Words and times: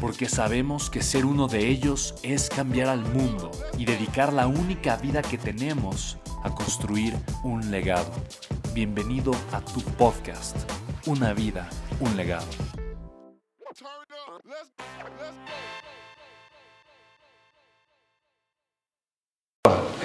porque 0.00 0.28
sabemos 0.28 0.90
que 0.90 1.02
ser 1.02 1.24
uno 1.24 1.48
de 1.48 1.68
ellos 1.68 2.14
es 2.22 2.48
cambiar 2.48 2.88
al 2.88 3.00
mundo 3.00 3.50
y 3.78 3.84
dedicar 3.84 4.32
la 4.32 4.46
única 4.46 4.96
vida 4.96 5.22
que 5.22 5.38
tenemos 5.38 6.18
a 6.44 6.50
construir 6.54 7.14
un 7.42 7.70
legado. 7.70 8.12
Bienvenido 8.74 9.32
a 9.52 9.60
tu 9.60 9.80
podcast, 9.82 10.56
Una 11.06 11.32
vida, 11.34 11.68
un 12.00 12.16
legado. 12.16 12.46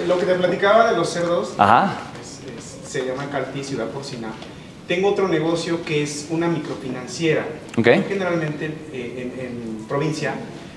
Lo 0.06 0.18
que 0.18 0.26
te 0.26 0.34
platicaba 0.34 0.90
de 0.90 0.96
los 0.96 1.08
cerdos 1.08 1.54
Ajá. 1.58 1.94
es- 2.20 2.40
es- 2.56 2.90
se 2.90 3.06
llama 3.06 3.28
Calpi 3.30 3.62
Ciudad 3.62 3.88
Porcina. 3.88 4.32
Tengo 4.92 5.08
otro 5.08 5.26
negocio 5.26 5.82
que 5.86 6.02
es 6.02 6.26
una 6.28 6.48
microfinanciera. 6.48 7.46
Ok. 7.78 7.86
Yo 7.86 8.02
generalmente 8.10 8.66
eh, 8.92 9.32
en, 9.38 9.46
en 9.46 9.84
provincia 9.88 10.34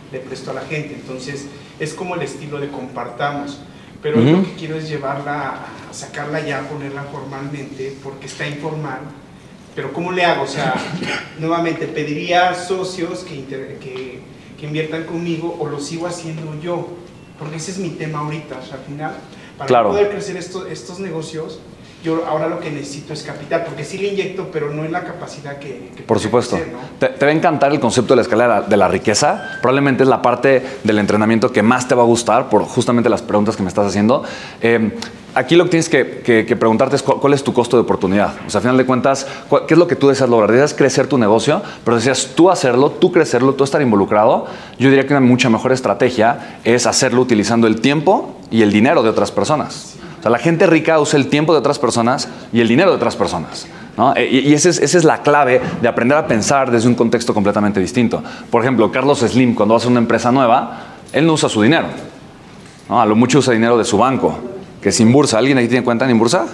le 0.10 0.20
presto 0.20 0.52
a 0.52 0.54
la 0.54 0.62
gente, 0.62 0.94
entonces 0.96 1.48
es 1.82 1.94
como 1.94 2.16
el 2.16 2.22
estilo 2.22 2.62
de 2.62 2.70
compartamos. 2.70 3.60
Pero 4.02 4.22
Ujú. 4.22 4.30
lo 4.38 4.44
que 4.46 4.54
quiero 4.54 4.78
es 4.78 4.88
llevarla, 4.88 5.66
a 5.90 5.94
sacarla 5.94 6.40
ya, 6.40 6.62
ponerla 6.70 7.04
formalmente, 7.12 7.94
porque 8.02 8.28
está 8.28 8.48
informal. 8.48 9.00
Pero 9.76 9.92
¿cómo 9.92 10.14
le 10.14 10.24
hago? 10.24 10.44
O 10.44 10.48
sea, 10.48 10.76
nuevamente 11.40 11.86
pediría 11.86 12.54
socios 12.56 13.20
que, 13.26 13.36
inter- 13.36 13.80
que, 13.80 14.20
que 14.58 14.66
inviertan 14.66 15.04
conmigo 15.04 15.58
o 15.60 15.68
lo 15.68 15.82
sigo 15.82 16.08
haciendo 16.08 16.58
yo, 16.62 16.88
porque 17.38 17.58
ese 17.58 17.72
es 17.72 17.80
mi 17.80 17.90
tema 17.90 18.20
ahorita. 18.20 18.60
O 18.64 18.66
sea, 18.66 18.76
al 18.78 18.84
final, 18.86 19.16
para 19.58 19.68
Claro. 19.68 19.90
poder 19.90 20.10
crecer 20.10 20.38
estos, 20.38 20.72
estos 20.72 21.00
negocios, 21.00 21.60
yo 22.06 22.24
ahora 22.26 22.48
lo 22.48 22.60
que 22.60 22.70
necesito 22.72 23.12
es 23.14 23.24
capital, 23.24 23.64
porque 23.66 23.84
sí 23.84 23.98
le 23.98 24.10
inyecto, 24.10 24.48
pero 24.54 24.70
no 24.72 24.86
en 24.86 24.92
la 24.92 25.04
capacidad 25.04 25.58
que... 25.58 25.90
que 25.96 26.04
Por 26.04 26.20
supuesto. 26.20 26.56
crecer, 26.56 26.74
¿no? 26.74 26.80
Te, 27.00 27.08
te 27.10 27.26
va 27.26 27.32
a 27.32 27.36
encantar 27.36 27.72
el 27.72 27.80
concepto 27.80 28.14
de 28.14 28.18
la 28.18 28.22
escalera 28.22 28.62
de 28.62 28.78
la 28.78 28.88
riqueza. 28.88 29.58
Probablemente 29.62 30.04
es 30.04 30.10
la 30.10 30.22
parte 30.22 30.64
del 30.84 31.00
entrenamiento 31.00 31.52
que 31.52 31.62
más 31.64 31.88
te 31.88 31.96
va 31.96 32.04
a 32.04 32.06
gustar 32.06 32.48
por 32.50 32.64
justamente 32.64 33.10
las 33.10 33.22
preguntas 33.22 33.58
que 33.58 33.64
me 33.64 33.70
estás 33.70 33.88
haciendo. 33.88 34.24
Eh, 34.62 34.92
aquí 35.34 35.56
lo 35.56 35.66
que 35.66 35.72
tienes 35.72 35.90
que, 35.90 36.22
que- 36.24 36.46
que 36.46 36.56
preguntarte 36.56 36.96
es 36.96 37.04
cuál, 37.04 37.20
cuál 37.20 37.34
es 37.34 37.44
tu 37.44 37.52
costo 37.54 37.76
de 37.76 37.82
oportunidad. 37.84 38.34
O 38.48 38.50
sea, 38.50 38.60
al 38.60 38.64
final 38.64 38.78
de 38.78 38.86
cuentas, 38.86 39.28
cuál- 39.50 39.66
¿qué 39.66 39.74
es 39.74 39.78
lo 39.78 39.88
que 39.88 39.96
tú 39.96 40.08
deseas 40.08 40.30
lograr? 40.30 40.52
Deseas 40.52 40.74
crecer 40.74 41.08
tu 41.08 41.18
negocio, 41.18 41.62
pero 41.84 41.98
deseas 41.98 42.30
tú 42.36 42.50
hacerlo, 42.52 42.92
tú 42.92 43.12
crecerlo, 43.12 43.54
tú 43.56 43.64
estar 43.64 43.82
involucrado. 43.82 44.46
Yo 44.80 44.90
diría 44.90 45.06
que 45.08 45.14
una 45.14 45.22
mucha 45.22 45.50
mejor 45.50 45.72
estrategia 45.72 46.60
es 46.64 46.86
hacerlo 46.86 47.22
utilizando 47.22 47.68
el 47.68 47.82
tiempo 47.82 48.38
y 48.52 48.62
el 48.62 48.72
dinero 48.72 49.02
de 49.04 49.10
otras 49.10 49.32
personas. 49.32 49.96
O 49.98 50.05
sea, 50.26 50.32
la 50.32 50.40
gente 50.40 50.66
rica 50.68 51.00
usa 51.00 51.18
el 51.20 51.28
tiempo 51.28 51.54
de 51.54 51.60
otras 51.60 51.80
personas 51.80 52.28
y 52.52 52.60
el 52.62 52.68
dinero 52.68 52.90
de 52.90 52.96
otras 52.98 53.16
personas. 53.16 53.68
¿no? 53.98 54.16
E- 54.16 54.26
Y, 54.28 54.40
y 54.50 54.54
esa 54.54 54.70
es, 54.70 54.80
esa 54.80 54.98
es 54.98 55.04
la 55.04 55.22
clave 55.22 55.62
de 55.82 55.88
aprender 55.88 56.18
a 56.18 56.28
pensar 56.28 56.72
desde 56.72 56.88
un 56.88 56.96
contexto 56.96 57.34
completamente 57.34 57.80
distinto. 57.80 58.24
Por 58.50 58.62
ejemplo, 58.62 58.92
Carlos 58.92 59.20
Slim, 59.20 59.54
cuando 59.56 59.76
hace 59.76 59.88
una 59.88 60.00
empresa 60.00 60.32
nueva, 60.32 60.80
él 61.14 61.26
no 61.26 61.34
usa 61.34 61.48
su 61.50 61.62
dinero. 61.62 61.88
¿no? 62.90 63.00
A 63.02 63.06
lo 63.06 63.16
mucho 63.16 63.40
usa 63.40 63.54
dinero 63.54 63.78
de 63.78 63.86
su 63.86 63.98
banco, 63.98 64.38
que 64.82 64.90
es 64.90 65.00
Inbursa. 65.00 65.38
¿Alguien 65.38 65.58
aquí 65.58 65.68
tiene 65.68 65.84
cuenta 65.84 66.06
en 66.06 66.12
Inbursa? 66.12 66.46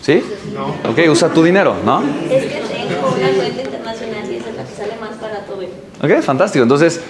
¿Sí? 0.00 0.22
No. 0.54 0.90
Ok, 0.90 0.98
usa 1.10 1.28
tu 1.28 1.44
dinero, 1.44 1.76
¿no? 1.84 2.02
Es 2.02 2.44
que 2.44 2.60
tengo 2.88 3.08
una 3.16 3.28
cuenta 3.36 3.62
internacional 3.62 4.32
y 4.32 4.36
esa 4.36 4.50
es 4.50 4.56
la 4.56 4.64
que 4.64 4.74
sale 4.74 4.92
más 5.00 5.20
barato 5.20 5.56
ver. 5.58 5.70
Ok, 6.18 6.22
fantástico. 6.24 6.62
Entonces, 6.64 7.00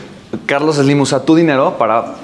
Carlos 0.47 0.77
Slim 0.77 1.01
usa 1.01 1.25
tu 1.25 1.35
dinero 1.35 1.79
para, 1.79 2.15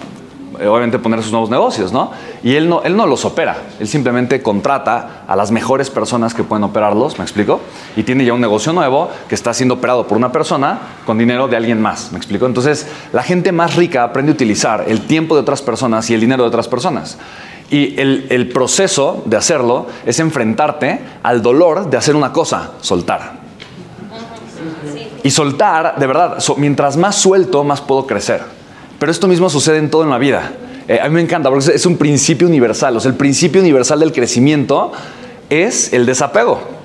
obviamente, 0.67 0.99
poner 0.99 1.23
sus 1.23 1.31
nuevos 1.33 1.51
negocios, 1.51 1.93
¿no? 1.93 2.11
Y 2.43 2.55
él 2.55 2.69
no, 2.69 2.83
él 2.83 2.97
no 2.97 3.07
los 3.07 3.25
opera. 3.25 3.57
Él 3.79 3.87
simplemente 3.87 4.43
contrata 4.43 5.23
a 5.27 5.37
las 5.37 5.51
mejores 5.51 5.91
personas 5.91 6.35
que 6.35 6.43
pueden 6.45 6.65
operarlos, 6.65 7.19
¿me 7.19 7.25
explico? 7.25 7.61
Y 7.97 8.03
tiene 8.03 8.25
ya 8.25 8.33
un 8.33 8.41
negocio 8.41 8.73
nuevo 8.73 9.09
que 9.29 9.35
está 9.35 9.53
siendo 9.55 9.75
operado 9.75 10.07
por 10.07 10.17
una 10.19 10.33
persona 10.33 10.79
con 11.07 11.19
dinero 11.19 11.49
de 11.49 11.57
alguien 11.57 11.81
más, 11.81 12.11
¿me 12.13 12.19
explico? 12.19 12.47
Entonces, 12.47 12.87
la 13.13 13.23
gente 13.23 13.53
más 13.53 13.77
rica 13.77 14.03
aprende 14.05 14.33
a 14.33 14.35
utilizar 14.35 14.85
el 14.89 15.03
tiempo 15.07 15.35
de 15.35 15.43
otras 15.43 15.63
personas 15.63 16.09
y 16.11 16.15
el 16.15 16.21
dinero 16.21 16.43
de 16.43 16.49
otras 16.49 16.69
personas. 16.69 17.19
Y 17.71 18.01
el, 18.01 18.27
el 18.31 18.49
proceso 18.49 19.23
de 19.27 19.37
hacerlo 19.37 19.87
es 20.07 20.19
enfrentarte 20.21 21.01
al 21.23 21.43
dolor 21.43 21.91
de 21.91 21.97
hacer 21.99 22.17
una 22.17 22.33
cosa, 22.33 22.73
soltar. 22.81 23.39
Y 25.23 25.31
soltar, 25.31 25.99
de 25.99 26.07
verdad, 26.07 26.41
so- 26.41 26.57
mientras 26.57 26.97
más 26.97 27.17
suelto, 27.17 27.65
más 27.65 27.81
puedo 27.81 28.07
crecer. 28.07 28.43
Pero 28.99 29.13
esto 29.13 29.29
mismo 29.29 29.49
sucede 29.51 29.79
en 29.79 29.91
todo 29.91 30.03
la 30.11 30.19
vida. 30.19 30.53
Eh, 30.89 30.99
a 31.01 31.09
mí 31.09 31.15
me 31.15 31.21
encanta 31.21 31.49
porque 31.51 31.65
es- 31.67 31.75
es 31.77 31.87
un 31.87 31.97
principio 31.97 32.47
universal. 32.49 32.97
O 32.97 33.01
sea, 33.01 33.11
el 33.11 33.17
principio 33.17 33.61
universal 33.61 34.01
del 34.01 34.13
crecimiento 34.13 34.93
es 35.51 35.93
el 35.93 36.07
desapego. 36.07 36.78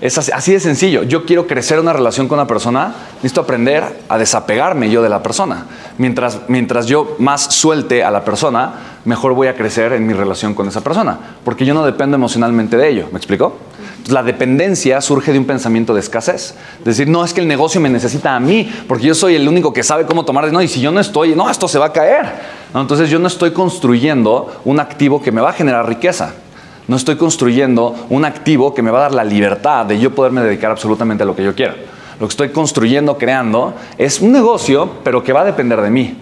Es 0.00 0.16
así, 0.16 0.32
así 0.32 0.52
de 0.52 0.60
sencillo. 0.60 1.02
Yo 1.02 1.26
quiero 1.26 1.46
crecer 1.46 1.78
una 1.78 1.92
relación 1.92 2.26
con 2.26 2.38
una 2.38 2.46
persona, 2.46 2.94
necesito 3.16 3.42
aprender 3.42 3.84
a 4.08 4.16
desapegarme 4.16 4.90
yo 4.90 5.02
de 5.02 5.10
la 5.10 5.22
persona. 5.22 5.66
Mientras, 5.98 6.40
mientras 6.48 6.86
yo 6.86 7.16
más 7.18 7.54
suelte 7.54 8.02
a 8.02 8.10
la 8.10 8.24
persona, 8.24 8.72
mejor 9.04 9.34
voy 9.34 9.48
a 9.48 9.54
crecer 9.54 9.92
en 9.92 10.06
mi 10.06 10.14
relación 10.14 10.54
con 10.54 10.68
esa 10.68 10.80
persona. 10.80 11.18
Porque 11.44 11.66
yo 11.66 11.74
no 11.74 11.84
dependo 11.84 12.16
emocionalmente 12.16 12.78
de 12.78 12.88
ello. 12.88 13.08
¿Me 13.12 13.18
explico? 13.18 13.58
La 14.08 14.22
dependencia 14.22 15.02
surge 15.02 15.32
de 15.32 15.38
un 15.38 15.44
pensamiento 15.44 15.92
de 15.92 16.00
escasez. 16.00 16.54
Decir, 16.82 17.06
no, 17.06 17.22
es 17.22 17.34
que 17.34 17.42
el 17.42 17.48
negocio 17.48 17.78
me 17.78 17.90
necesita 17.90 18.34
a 18.34 18.40
mí, 18.40 18.72
porque 18.88 19.06
yo 19.06 19.14
soy 19.14 19.34
el 19.34 19.46
único 19.46 19.74
que 19.74 19.82
sabe 19.82 20.06
cómo 20.06 20.24
tomar. 20.24 20.50
No, 20.50 20.62
y 20.62 20.68
si 20.68 20.80
yo 20.80 20.90
no 20.90 21.00
estoy, 21.00 21.34
no, 21.34 21.50
esto 21.50 21.68
se 21.68 21.78
va 21.78 21.86
a 21.86 21.92
caer. 21.92 22.26
Entonces 22.74 23.10
yo 23.10 23.18
no 23.18 23.26
estoy 23.26 23.50
construyendo 23.50 24.60
un 24.64 24.80
activo 24.80 25.20
que 25.20 25.30
me 25.30 25.42
va 25.42 25.50
a 25.50 25.52
generar 25.52 25.86
riqueza. 25.86 26.32
No 26.90 26.96
estoy 26.96 27.14
construyendo 27.14 27.94
un 28.10 28.24
activo 28.24 28.74
que 28.74 28.82
me 28.82 28.90
va 28.90 28.98
a 28.98 29.02
dar 29.02 29.14
la 29.14 29.22
libertad 29.22 29.86
de 29.86 29.96
yo 30.00 30.12
poderme 30.12 30.40
dedicar 30.40 30.72
absolutamente 30.72 31.22
a 31.22 31.26
lo 31.26 31.36
que 31.36 31.44
yo 31.44 31.54
quiera. 31.54 31.76
Lo 32.18 32.26
que 32.26 32.32
estoy 32.32 32.48
construyendo, 32.48 33.16
creando, 33.16 33.74
es 33.96 34.20
un 34.20 34.32
negocio, 34.32 34.90
pero 35.04 35.22
que 35.22 35.32
va 35.32 35.42
a 35.42 35.44
depender 35.44 35.80
de 35.82 35.88
mí. 35.88 36.18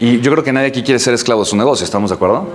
Y 0.00 0.20
yo 0.22 0.30
creo 0.32 0.42
que 0.42 0.50
nadie 0.50 0.68
aquí 0.68 0.82
quiere 0.82 0.98
ser 0.98 1.12
esclavo 1.12 1.42
de 1.42 1.46
su 1.50 1.56
negocio, 1.56 1.84
¿estamos 1.84 2.08
de 2.08 2.16
acuerdo? 2.16 2.46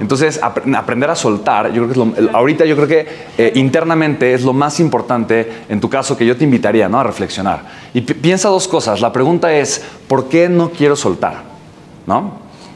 Entonces, 0.00 0.40
ap- 0.42 0.58
aprender 0.74 1.08
a 1.08 1.14
soltar, 1.14 1.72
yo 1.72 1.86
creo 1.88 2.12
que 2.14 2.20
es 2.24 2.34
ahorita 2.34 2.64
yo 2.64 2.74
creo 2.74 2.88
que 2.88 3.06
eh, 3.38 3.52
internamente 3.54 4.34
es 4.34 4.42
lo 4.42 4.52
más 4.52 4.80
importante, 4.80 5.52
en 5.68 5.80
tu 5.80 5.88
caso, 5.88 6.16
que 6.16 6.26
yo 6.26 6.36
te 6.36 6.42
invitaría 6.42 6.88
¿no? 6.88 6.98
a 6.98 7.04
reflexionar. 7.04 7.62
Y 7.94 8.00
pi- 8.00 8.14
piensa 8.14 8.48
dos 8.48 8.66
cosas. 8.66 9.00
La 9.00 9.12
pregunta 9.12 9.52
es, 9.54 9.84
¿por 10.08 10.28
qué 10.28 10.48
no 10.48 10.70
quiero 10.70 10.96
soltar? 10.96 11.42
¿No? 12.08 12.32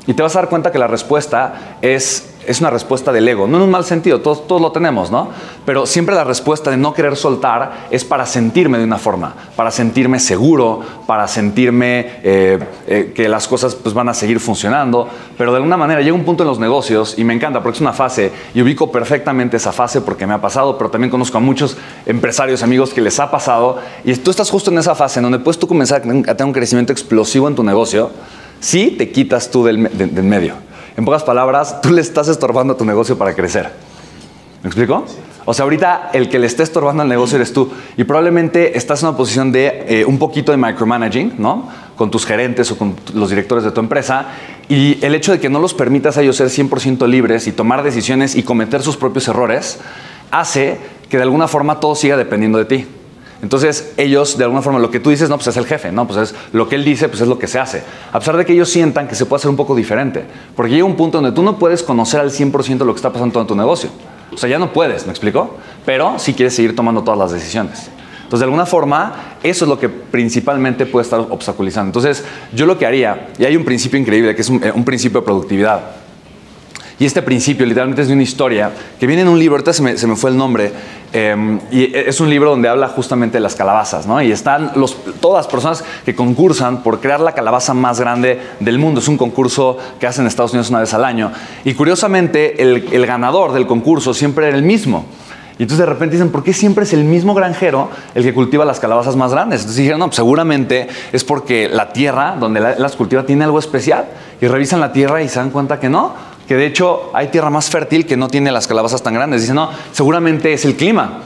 Y 0.07 0.15
te 0.15 0.23
vas 0.23 0.37
a 0.37 0.41
dar 0.43 0.49
cuenta 0.49 0.71
que 0.71 0.79
la 0.79 0.87
respuesta 0.87 1.77
es, 1.83 2.32
es 2.47 2.61
una 2.61 2.71
respuesta 2.71 3.13
del 3.13 3.29
ego. 3.29 3.47
No 3.47 3.57
en 3.59 3.63
un 3.65 3.71
mal 3.71 3.85
sentido, 3.85 4.21
todos, 4.21 4.47
todos 4.47 4.61
lo 4.61 4.73
tenemos, 4.73 5.11
¿no? 5.11 5.29
Pero 5.65 5.87
siempre 5.87 6.15
la 6.15 6.25
respuesta 6.25 6.71
de 6.71 6.77
no 6.77 6.93
querer 6.95 7.17
soltar 7.17 7.87
es 7.91 8.05
para 8.05 8.27
sentirme 8.27 8.79
de 8.79 8.85
una 8.85 8.99
forma, 8.99 9.35
para 9.57 9.71
sentirme 9.71 10.19
seguro, 10.19 10.81
para 11.07 11.29
sentirme 11.29 12.07
eh, 12.23 12.59
eh, 12.87 13.13
que 13.15 13.29
las 13.29 13.47
cosas 13.49 13.75
pues, 13.75 13.95
van 13.95 14.09
a 14.09 14.15
seguir 14.15 14.41
funcionando. 14.41 15.09
Pero 15.39 15.53
de 15.53 15.57
alguna 15.57 15.77
manera 15.77 16.01
llega 16.01 16.15
un 16.15 16.25
punto 16.25 16.43
en 16.43 16.49
los 16.49 16.59
negocios, 16.59 17.15
y 17.19 17.25
me 17.25 17.35
encanta 17.35 17.63
porque 17.63 17.77
es 17.77 17.81
una 17.81 17.93
fase, 17.93 18.33
y 18.55 18.63
ubico 18.63 18.91
perfectamente 18.93 19.57
esa 19.57 19.73
fase 19.73 20.01
porque 20.01 20.27
me 20.27 20.35
ha 20.35 20.41
pasado, 20.41 20.77
pero 20.79 20.91
también 20.91 21.11
conozco 21.11 21.39
a 21.39 21.41
muchos 21.41 21.77
empresarios, 22.07 22.63
amigos 22.63 22.93
que 22.93 23.01
les 23.01 23.19
ha 23.21 23.31
pasado, 23.31 23.79
y 24.05 24.15
tú 24.17 24.31
estás 24.31 24.51
justo 24.51 24.71
en 24.71 24.79
esa 24.79 24.95
fase 24.95 25.19
en 25.21 25.25
donde 25.25 25.39
puedes 25.39 25.59
tú 25.59 25.67
comenzar 25.69 25.99
a 26.01 26.03
tener 26.35 26.45
un 26.45 26.53
crecimiento 26.53 26.93
explosivo 26.93 27.49
en 27.49 27.55
tu 27.55 27.63
negocio 27.63 28.11
si 28.61 28.93
te 28.93 29.11
quitas 29.11 29.51
tú 29.51 29.65
del, 29.65 29.79
me- 29.79 29.89
de- 29.89 30.07
del 30.07 30.25
medio. 30.25 30.55
En 30.97 31.05
pocas 31.05 31.23
palabras, 31.23 31.81
tú 31.81 31.91
le 31.91 32.01
estás 32.01 32.29
estorbando 32.29 32.75
a 32.75 32.77
tu 32.77 32.85
negocio 32.85 33.17
para 33.17 33.35
crecer. 33.35 33.71
¿Me 34.63 34.69
explico? 34.69 35.05
O 35.45 35.55
sea, 35.55 35.65
ahorita 35.65 36.11
el 36.13 36.29
que 36.29 36.39
le 36.39 36.47
esté 36.47 36.63
estorbando 36.63 37.03
al 37.03 37.09
negocio 37.09 37.37
eres 37.37 37.53
tú. 37.53 37.71
Y 37.97 38.05
probablemente 38.05 38.77
estás 38.79 39.03
en 39.03 39.09
una 39.09 39.17
posición 39.17 39.51
de 39.51 39.85
eh, 39.89 40.05
un 40.05 40.19
poquito 40.19 40.53
de 40.53 40.59
micromanaging, 40.59 41.35
¿no? 41.39 41.69
con 41.97 42.11
tus 42.11 42.25
gerentes 42.25 42.71
o 42.71 42.79
con 42.79 42.97
los 43.15 43.31
directores 43.31 43.65
de 43.65 43.71
tu 43.71 43.81
empresa. 43.81 44.27
Y 44.69 45.05
el 45.05 45.15
hecho 45.15 45.33
de 45.33 45.41
que 45.41 45.49
no 45.49 45.59
los 45.59 45.75
permitas 45.75 46.17
a 46.17 46.23
ellos 46.23 46.37
ser 46.37 46.49
100% 46.49 47.07
libres 47.09 47.47
y 47.47 47.53
tomar 47.53 47.83
decisiones 47.83 48.37
y 48.37 48.43
cometer 48.43 48.83
sus 48.83 48.97
propios 48.97 49.27
errores, 49.29 49.81
hace 50.31 50.79
que 51.09 51.17
de 51.17 51.25
alguna 51.25 51.49
forma 51.49 51.81
todo 51.81 51.95
siga 51.95 52.17
dependiendo 52.17 52.59
de 52.59 52.65
ti. 52.65 52.87
Entonces 53.43 53.93
ellos, 53.97 54.39
de 54.39 54.45
alguna 54.45 54.63
forma, 54.63 54.79
lo 54.79 54.91
que 54.91 55.01
tú 55.01 55.11
dices, 55.11 55.29
no, 55.29 55.37
pues 55.37 55.49
es 55.49 55.57
el 55.57 55.67
jefe, 55.67 55.91
no, 55.91 56.07
pues 56.07 56.31
es 56.31 56.35
lo 56.53 56.69
que 56.69 56.77
él 56.77 56.85
dice, 56.85 57.09
pues 57.09 57.21
es 57.21 57.29
lo 57.29 57.41
que 57.41 57.49
se 57.49 57.59
hace. 57.59 57.83
A 58.13 58.21
pesar 58.21 58.37
de 58.37 58.47
que 58.47 58.53
ellos 58.53 58.71
sientan 58.71 59.09
que 59.09 59.17
se 59.17 59.27
puede 59.27 59.41
hacer 59.41 59.51
un 59.51 59.57
poco 59.57 59.75
diferente. 59.75 60.25
Porque 60.55 60.73
llega 60.73 60.85
un 60.85 60.95
punto 60.95 61.21
donde 61.21 61.33
tú 61.33 61.43
no 61.43 61.59
puedes 61.59 61.83
conocer 61.83 62.21
al 62.21 62.31
100% 62.31 62.79
lo 62.85 62.95
que 62.95 62.99
está 62.99 63.13
pasando 63.13 63.41
en 63.41 63.47
tu 63.49 63.57
negocio. 63.57 63.91
O 64.33 64.37
sea, 64.37 64.49
ya 64.49 64.61
no 64.61 64.73
puedes, 64.73 65.07
¿me 65.07 65.11
explico? 65.11 65.57
Pero 65.85 66.19
sí 66.19 66.35
quieres 66.35 66.55
seguir 66.55 66.77
tomando 66.77 67.03
todas 67.03 67.19
las 67.19 67.33
decisiones. 67.33 67.91
Entonces, 68.23 68.39
de 68.39 68.45
alguna 68.45 68.65
forma, 68.65 69.37
eso 69.43 69.65
es 69.65 69.69
lo 69.69 69.79
que 69.79 69.89
principalmente 69.89 70.87
puede 70.87 71.03
estar 71.03 71.21
obstaculizando. 71.21 71.89
Entonces, 71.89 72.25
yo 72.55 72.65
lo 72.65 72.79
que 72.79 72.87
haría, 72.87 73.29
y 73.39 73.45
hay 73.45 73.57
un 73.57 73.65
principio 73.65 73.99
increíble, 73.99 74.37
que 74.37 74.41
es 74.43 74.49
un, 74.49 74.63
un 74.73 74.85
principio 74.85 75.21
de 75.21 75.25
productividad. 75.27 76.02
Y 77.03 77.05
este 77.05 77.21
principio 77.21 77.67
literalmente 77.67 78.03
es 78.03 78.07
de 78.07 78.15
una 78.15 78.23
historia 78.23 78.71
que 79.01 79.09
viene 79.09 79.23
en 79.23 79.29
un 79.29 79.37
libro, 79.37 79.57
ahorita 79.57 79.73
se 79.73 79.83
me, 79.83 79.99
se 79.99 80.07
me 80.07 80.15
fue 80.15 80.31
el 80.31 80.37
nombre, 80.37 80.71
eh, 81.13 81.59
y 81.73 81.93
es 81.97 82.21
un 82.21 82.31
libro 82.31 82.51
donde 82.51 82.69
habla 82.69 82.87
justamente 82.87 83.39
de 83.39 83.41
las 83.41 83.57
calabazas, 83.57 84.07
¿no? 84.07 84.23
Y 84.23 84.31
están 84.31 84.71
los, 84.77 84.97
todas 85.21 85.45
las 85.45 85.53
personas 85.53 85.83
que 86.05 86.15
concursan 86.15 86.85
por 86.85 87.01
crear 87.01 87.19
la 87.19 87.33
calabaza 87.33 87.75
más 87.75 87.99
grande 87.99 88.41
del 88.61 88.79
mundo. 88.79 89.01
Es 89.01 89.09
un 89.09 89.19
concurso 89.19 89.79
que 89.99 90.07
hacen 90.07 90.23
en 90.23 90.29
Estados 90.29 90.53
Unidos 90.53 90.71
una 90.71 90.79
vez 90.79 90.95
al 90.95 91.05
año. 91.05 91.33
Y 91.65 91.75
curiosamente, 91.75 92.63
el, 92.63 92.87
el 92.93 93.05
ganador 93.05 93.53
del 93.53 93.67
concurso 93.67 94.15
siempre 94.15 94.47
era 94.47 94.57
el 94.57 94.63
mismo. 94.63 95.05
Y 95.59 95.65
entonces 95.65 95.87
de 95.87 95.93
repente 95.93 96.17
dicen, 96.17 96.31
¿por 96.31 96.43
qué 96.43 96.53
siempre 96.53 96.85
es 96.85 96.93
el 96.93 97.05
mismo 97.05 97.35
granjero 97.35 97.91
el 98.15 98.23
que 98.23 98.33
cultiva 98.33 98.65
las 98.65 98.81
calabazas 98.81 99.17
más 99.17 99.33
grandes? 99.33 99.61
Entonces 99.61 99.77
dijeron, 99.77 99.99
no, 99.99 100.07
pues 100.07 100.17
seguramente 100.17 100.89
es 101.13 101.25
porque 101.25 101.69
la 101.69 101.93
tierra 101.93 102.37
donde 102.39 102.61
las 102.61 102.97
cultiva 102.97 103.25
tiene 103.27 103.45
algo 103.45 103.59
especial. 103.59 104.07
Y 104.41 104.49
revisan 104.49 104.81
la 104.81 104.93
tierra 104.93 105.23
y 105.23 105.29
se 105.29 105.39
dan 105.39 105.51
cuenta 105.51 105.79
que 105.79 105.89
no, 105.89 106.15
que 106.53 106.59
de 106.59 106.67
hecho 106.67 107.11
hay 107.15 107.29
tierra 107.29 107.49
más 107.49 107.71
fértil 107.71 108.05
que 108.05 108.15
no 108.15 108.29
tiene 108.29 108.53
las 108.53 108.67
calabazas 108.67 109.03
tan 109.03 109.15
grandes. 109.15 109.41
Dicen, 109.41 109.57
no, 109.57 109.71
seguramente 109.93 110.53
es 110.53 110.67
el 110.67 110.77
clima. 110.77 111.21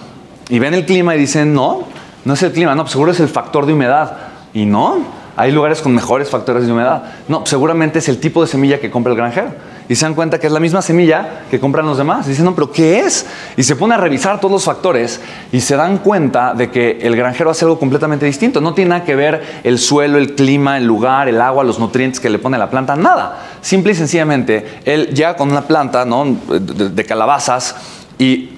Y 0.49 0.61
ven 0.61 0.73
el 0.73 0.87
clima 0.87 1.17
y 1.17 1.19
dicen, 1.19 1.53
no, 1.53 1.83
no 2.25 2.35
es 2.35 2.43
el 2.45 2.53
clima, 2.53 2.77
no, 2.77 2.85
pues 2.85 2.93
seguro 2.93 3.11
es 3.11 3.19
el 3.19 3.27
factor 3.27 3.67
de 3.67 3.73
humedad. 3.73 4.19
Y 4.55 4.67
no, 4.67 4.99
hay 5.37 5.51
lugares 5.51 5.81
con 5.81 5.93
mejores 5.93 6.31
factores 6.31 6.65
de 6.65 6.73
humedad. 6.73 7.03
No, 7.27 7.45
seguramente 7.45 7.99
es 7.99 8.09
el 8.09 8.21
tipo 8.21 8.41
de 8.41 8.47
semilla 8.47 8.79
que 8.79 8.89
compra 8.89 9.15
el 9.15 9.19
granjero. 9.19 9.49
Y 9.89 9.95
se 9.95 10.05
dan 10.05 10.15
cuenta 10.15 10.39
que 10.41 10.49
es 10.49 10.53
la 10.53 10.59
misma 10.59 10.83
semilla 10.83 11.43
que 11.51 11.61
compran 11.61 11.87
los 11.87 11.97
demás. 11.97 12.27
Y 12.27 12.31
dicen, 12.31 12.45
no, 12.45 12.55
pero 12.55 12.73
¿qué 12.73 13.01
es? 13.01 13.27
Y 13.57 13.63
se 13.63 13.77
pone 13.77 13.95
a 13.95 13.99
revisar 13.99 14.41
todos 14.41 14.51
los 14.51 14.65
factores 14.65 15.21
y 15.53 15.61
se 15.61 15.77
dan 15.77 15.99
cuenta 15.99 16.55
de 16.55 16.71
que 16.71 16.99
el 17.03 17.15
granjero 17.15 17.51
hace 17.51 17.65
algo 17.65 17.79
completamente 17.79 18.27
distinto. 18.27 18.61
No 18.61 18.75
tiene 18.75 18.91
nada 18.91 19.05
que 19.05 19.15
ver 19.15 19.61
el 19.63 19.79
suelo, 19.79 20.19
el 20.19 20.35
clima, 20.35 20.77
el 20.77 20.87
lugar, 20.87 21.29
el 21.29 21.41
agua, 21.41 21.63
los 21.63 21.79
nutrientes 21.79 22.19
que 22.19 22.31
le 22.31 22.39
pone 22.39 22.59
la 22.59 22.69
planta, 22.69 22.97
nada. 22.97 23.39
Simple 23.61 23.93
y 23.93 23.95
sencillamente, 23.95 24.81
él 24.85 25.15
llega 25.15 25.37
con 25.37 25.51
una 25.51 25.63
planta 25.63 26.05
¿no? 26.05 26.25
de, 26.25 26.89
de 26.91 27.05
calabazas 27.05 27.77
y 28.19 28.51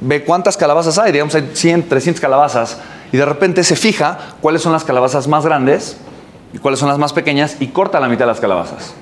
ve 0.00 0.24
cuántas 0.24 0.56
calabazas 0.56 0.98
hay. 0.98 1.12
Digamos, 1.12 1.34
hay 1.34 1.50
100, 1.52 1.88
300 1.88 2.20
calabazas. 2.20 2.78
Y 3.12 3.16
de 3.16 3.24
repente 3.24 3.64
se 3.64 3.76
fija 3.76 4.18
cuáles 4.40 4.62
son 4.62 4.72
las 4.72 4.84
calabazas 4.84 5.28
más 5.28 5.44
grandes 5.44 5.96
y 6.52 6.58
cuáles 6.58 6.80
son 6.80 6.88
las 6.88 6.98
más 6.98 7.12
pequeñas 7.12 7.56
y 7.60 7.68
corta 7.68 8.00
la 8.00 8.08
mitad 8.08 8.20
de 8.20 8.32
las 8.32 8.40
calabazas. 8.40 8.94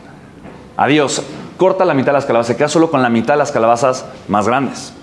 Adiós, 0.76 1.22
corta 1.58 1.84
la 1.84 1.92
mitad 1.92 2.06
de 2.06 2.14
las 2.14 2.24
calabazas, 2.24 2.46
se 2.46 2.56
queda 2.56 2.68
solo 2.68 2.90
con 2.90 3.02
la 3.02 3.10
mitad 3.10 3.34
de 3.34 3.38
las 3.38 3.52
calabazas 3.52 4.06
más 4.28 4.46
grandes. 4.46 4.94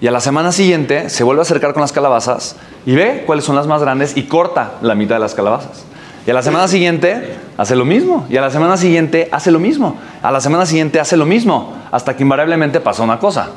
Y 0.00 0.06
a 0.06 0.10
la 0.10 0.20
semana 0.20 0.52
siguiente 0.52 1.08
se 1.08 1.24
vuelve 1.24 1.40
a 1.40 1.42
acercar 1.42 1.72
con 1.72 1.80
las 1.80 1.90
calabazas 1.90 2.56
y 2.84 2.94
ve 2.94 3.24
cuáles 3.26 3.44
son 3.44 3.56
las 3.56 3.66
más 3.66 3.80
grandes 3.80 4.16
y 4.16 4.24
corta 4.24 4.72
la 4.82 4.94
mitad 4.94 5.16
de 5.16 5.20
las 5.20 5.34
calabazas. 5.34 5.84
Y 6.26 6.30
a 6.30 6.34
la 6.34 6.42
semana 6.42 6.68
siguiente 6.68 7.36
hace 7.56 7.76
lo 7.76 7.84
mismo. 7.84 8.26
Y 8.28 8.36
a 8.36 8.40
la 8.40 8.50
semana 8.50 8.76
siguiente 8.76 9.28
hace 9.30 9.50
lo 9.50 9.58
mismo. 9.58 9.96
A 10.22 10.30
la 10.30 10.40
semana 10.40 10.66
siguiente 10.66 11.00
hace 11.00 11.16
lo 11.16 11.26
mismo. 11.26 11.74
Hasta 11.90 12.16
que 12.16 12.22
invariablemente 12.22 12.80
pasa 12.80 13.02
una 13.02 13.18
cosa. 13.18 13.48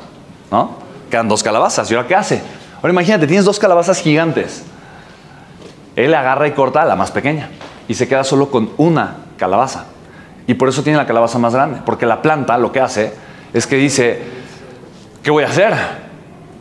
¿No? 0.51 0.71
Quedan 1.09 1.29
dos 1.29 1.43
calabazas. 1.43 1.89
¿Y 1.91 1.95
ahora 1.95 2.07
qué 2.07 2.15
hace? 2.15 2.41
Ahora 2.77 2.91
imagínate, 2.91 3.27
tienes 3.27 3.45
dos 3.45 3.59
calabazas 3.59 3.99
gigantes. 4.01 4.63
Él 5.95 6.13
agarra 6.13 6.47
y 6.47 6.51
corta 6.51 6.85
la 6.85 6.95
más 6.95 7.11
pequeña. 7.11 7.49
Y 7.87 7.93
se 7.93 8.07
queda 8.07 8.23
solo 8.23 8.51
con 8.51 8.69
una 8.77 9.15
calabaza. 9.37 9.85
Y 10.47 10.53
por 10.53 10.69
eso 10.69 10.81
tiene 10.81 10.97
la 10.97 11.05
calabaza 11.05 11.37
más 11.37 11.53
grande. 11.53 11.81
Porque 11.85 12.05
la 12.05 12.21
planta 12.21 12.57
lo 12.57 12.71
que 12.71 12.79
hace 12.79 13.13
es 13.53 13.67
que 13.67 13.75
dice, 13.75 14.21
¿qué 15.21 15.29
voy 15.29 15.43
a 15.43 15.47
hacer? 15.47 15.73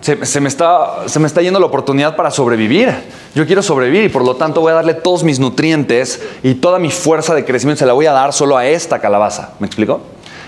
Se, 0.00 0.40
me 0.40 0.48
está, 0.48 1.08
se 1.08 1.18
me 1.18 1.26
está 1.26 1.42
yendo 1.42 1.58
la 1.58 1.66
oportunidad 1.66 2.14
para 2.14 2.30
sobrevivir. 2.30 2.92
Yo 3.34 3.46
quiero 3.46 3.62
sobrevivir 3.62 4.04
y 4.04 4.08
por 4.08 4.24
lo 4.24 4.36
tanto 4.36 4.60
voy 4.60 4.72
a 4.72 4.74
darle 4.74 4.94
todos 4.94 5.24
mis 5.24 5.40
nutrientes 5.40 6.22
y 6.42 6.54
toda 6.54 6.78
mi 6.78 6.90
fuerza 6.90 7.34
de 7.34 7.44
crecimiento 7.44 7.80
se 7.80 7.86
la 7.86 7.92
voy 7.92 8.06
a 8.06 8.12
dar 8.12 8.32
solo 8.32 8.56
a 8.56 8.66
esta 8.66 9.00
calabaza. 9.00 9.54
¿Me 9.58 9.66
explico? 9.66 10.00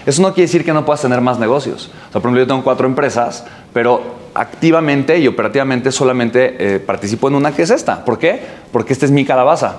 Eso 0.06 0.23
no 0.23 0.32
quiere 0.32 0.46
decir 0.46 0.64
que 0.64 0.73
no 0.73 0.85
puedas 0.85 1.02
tener 1.02 1.20
más 1.20 1.38
negocios. 1.38 1.90
O 2.08 2.12
sea, 2.12 2.20
por 2.20 2.31
ejemplo, 2.31 2.40
yo 2.40 2.46
tengo 2.46 2.62
cuatro 2.62 2.87
empresas, 2.87 3.44
pero 3.73 4.00
activamente 4.35 5.19
y 5.19 5.26
operativamente 5.26 5.93
solamente 5.93 6.56
eh, 6.58 6.79
participo 6.79 7.29
en 7.29 7.35
una 7.35 7.52
que 7.52 7.62
es 7.62 7.70
esta. 7.70 8.05
¿Por 8.05 8.19
qué? 8.19 8.40
Porque 8.73 8.93
esta 8.93 9.05
es 9.05 9.11
mi 9.12 9.25
calabaza. 9.25 9.76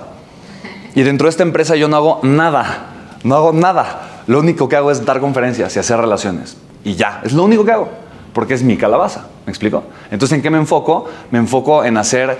Y 0.94 1.02
dentro 1.02 1.26
de 1.26 1.30
esta 1.30 1.42
empresa 1.42 1.76
yo 1.76 1.88
no 1.88 1.96
hago 1.96 2.20
nada. 2.22 2.99
No 3.22 3.36
hago 3.36 3.52
nada. 3.52 4.22
Lo 4.26 4.38
único 4.38 4.68
que 4.68 4.76
hago 4.76 4.90
es 4.90 5.04
dar 5.04 5.20
conferencias 5.20 5.74
y 5.76 5.78
hacer 5.78 5.98
relaciones. 5.98 6.56
Y 6.84 6.94
ya, 6.94 7.20
es 7.24 7.32
lo 7.32 7.44
único 7.44 7.64
que 7.64 7.72
hago. 7.72 7.88
Porque 8.32 8.54
es 8.54 8.62
mi 8.62 8.76
calabaza. 8.76 9.26
¿Me 9.46 9.50
explico? 9.50 9.82
Entonces, 10.10 10.36
¿en 10.36 10.42
qué 10.42 10.50
me 10.50 10.58
enfoco? 10.58 11.06
Me 11.30 11.38
enfoco 11.38 11.84
en 11.84 11.96
hacer 11.96 12.38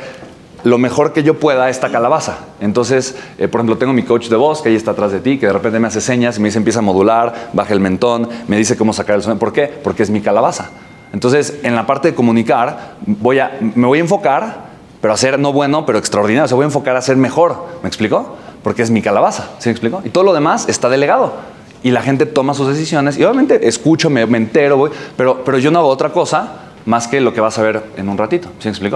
lo 0.64 0.78
mejor 0.78 1.12
que 1.12 1.22
yo 1.22 1.38
pueda 1.38 1.68
esta 1.68 1.90
calabaza. 1.90 2.38
Entonces, 2.60 3.16
eh, 3.38 3.48
por 3.48 3.60
ejemplo, 3.60 3.78
tengo 3.78 3.92
mi 3.92 4.02
coach 4.02 4.28
de 4.28 4.36
voz 4.36 4.62
que 4.62 4.68
ahí 4.68 4.76
está 4.76 4.92
atrás 4.92 5.12
de 5.12 5.20
ti, 5.20 5.38
que 5.38 5.46
de 5.46 5.52
repente 5.52 5.78
me 5.78 5.88
hace 5.88 6.00
señas 6.00 6.36
y 6.36 6.40
me 6.40 6.48
dice 6.48 6.58
empieza 6.58 6.80
a 6.80 6.82
modular, 6.82 7.50
baja 7.52 7.72
el 7.72 7.80
mentón, 7.80 8.28
me 8.46 8.56
dice 8.56 8.76
cómo 8.76 8.92
sacar 8.92 9.16
el 9.16 9.22
sonido. 9.22 9.38
¿Por 9.38 9.52
qué? 9.52 9.66
Porque 9.66 10.02
es 10.02 10.10
mi 10.10 10.20
calabaza. 10.20 10.70
Entonces, 11.12 11.58
en 11.62 11.74
la 11.74 11.86
parte 11.86 12.08
de 12.08 12.14
comunicar, 12.14 12.94
voy 13.04 13.38
a, 13.38 13.58
me 13.60 13.86
voy 13.86 13.98
a 13.98 14.02
enfocar, 14.02 14.70
pero 15.00 15.14
a 15.14 15.16
ser 15.16 15.38
no 15.38 15.52
bueno, 15.52 15.86
pero 15.86 15.98
extraordinario. 15.98 16.44
O 16.44 16.48
sea, 16.48 16.56
voy 16.56 16.64
a 16.64 16.66
enfocar 16.66 16.96
a 16.96 17.02
ser 17.02 17.16
mejor. 17.16 17.66
¿Me 17.82 17.88
explico? 17.88 18.36
Porque 18.62 18.82
es 18.82 18.90
mi 18.90 19.02
calabaza. 19.02 19.50
¿Sí 19.58 19.68
me 19.68 19.72
explico? 19.72 20.02
Y 20.04 20.10
todo 20.10 20.24
lo 20.24 20.32
demás 20.32 20.68
está 20.68 20.88
delegado. 20.88 21.34
Y 21.82 21.90
la 21.92 22.02
gente 22.02 22.26
toma 22.26 22.54
sus 22.54 22.68
decisiones. 22.68 23.16
Y 23.16 23.24
obviamente 23.24 23.66
escucho, 23.66 24.10
me, 24.10 24.22
entero, 24.22 24.76
voy, 24.76 24.90
pero, 25.16 25.42
pero 25.44 25.58
yo 25.58 25.70
no 25.70 25.78
hago 25.78 25.88
otra 25.88 26.10
cosa 26.10 26.70
más 26.86 27.08
que 27.08 27.20
lo 27.20 27.32
que 27.32 27.40
vas 27.40 27.58
a 27.58 27.62
ver 27.62 27.82
en 27.96 28.08
un 28.08 28.18
ratito. 28.18 28.48
¿Sí 28.58 28.70
me? 28.80 28.90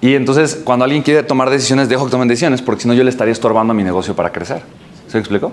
Y 0.00 0.14
entonces, 0.14 0.60
cuando 0.62 0.84
alguien 0.84 1.02
quiere 1.02 1.22
tomar 1.22 1.50
decisiones, 1.50 1.88
dejo 1.88 2.04
que 2.04 2.10
tomen 2.10 2.28
decisiones, 2.28 2.62
porque 2.62 2.82
si 2.82 2.88
no, 2.88 2.94
yo 2.94 3.02
le 3.02 3.10
estaría 3.10 3.32
estorbando 3.32 3.72
a 3.72 3.74
mi 3.74 3.82
negocio 3.82 4.14
para 4.14 4.30
crecer. 4.30 4.62
¿Se 5.08 5.18
explicó? 5.18 5.52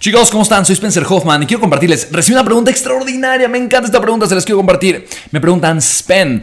Chicos, 0.00 0.30
¿cómo 0.30 0.42
están? 0.42 0.64
Soy 0.64 0.72
Spencer 0.74 1.04
Hoffman 1.06 1.42
y 1.42 1.46
quiero 1.46 1.60
compartirles. 1.60 2.10
Recibí 2.10 2.34
una 2.34 2.44
pregunta 2.44 2.70
extraordinaria. 2.70 3.48
Me 3.48 3.58
encanta 3.58 3.86
esta 3.86 4.00
pregunta, 4.00 4.26
se 4.26 4.34
las 4.34 4.44
quiero 4.44 4.56
compartir. 4.56 5.06
Me 5.30 5.40
preguntan, 5.40 5.80
Spen, 5.80 6.42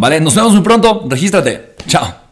¿vale? 0.00 0.20
Nos 0.20 0.34
vemos 0.34 0.52
muy 0.52 0.62
pronto. 0.62 1.06
Regístrate. 1.08 1.74
Chao. 1.86 2.23